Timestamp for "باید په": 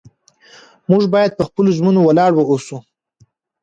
1.13-1.43